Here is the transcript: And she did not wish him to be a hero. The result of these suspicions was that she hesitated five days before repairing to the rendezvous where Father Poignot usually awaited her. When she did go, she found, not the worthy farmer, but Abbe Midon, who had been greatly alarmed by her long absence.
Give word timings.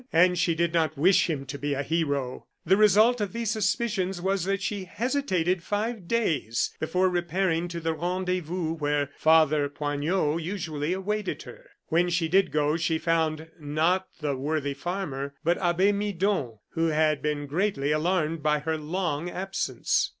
And 0.11 0.35
she 0.35 0.55
did 0.55 0.73
not 0.73 0.97
wish 0.97 1.29
him 1.29 1.45
to 1.45 1.59
be 1.59 1.75
a 1.75 1.83
hero. 1.83 2.47
The 2.65 2.75
result 2.75 3.21
of 3.21 3.33
these 3.33 3.51
suspicions 3.51 4.19
was 4.19 4.45
that 4.45 4.63
she 4.63 4.85
hesitated 4.85 5.61
five 5.61 6.07
days 6.07 6.73
before 6.79 7.07
repairing 7.07 7.67
to 7.67 7.79
the 7.79 7.93
rendezvous 7.93 8.73
where 8.73 9.11
Father 9.15 9.69
Poignot 9.69 10.41
usually 10.41 10.93
awaited 10.93 11.43
her. 11.43 11.69
When 11.89 12.09
she 12.09 12.27
did 12.27 12.51
go, 12.51 12.77
she 12.77 12.97
found, 12.97 13.49
not 13.59 14.07
the 14.21 14.35
worthy 14.35 14.73
farmer, 14.73 15.35
but 15.43 15.59
Abbe 15.59 15.91
Midon, 15.91 16.57
who 16.71 16.87
had 16.87 17.21
been 17.21 17.45
greatly 17.45 17.91
alarmed 17.91 18.41
by 18.41 18.57
her 18.57 18.77
long 18.79 19.29
absence. 19.29 20.09